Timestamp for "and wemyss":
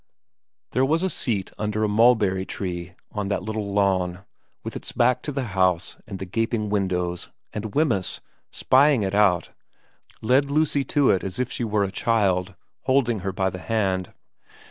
7.53-8.19